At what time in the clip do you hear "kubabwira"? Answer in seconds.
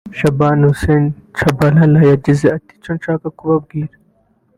3.37-3.93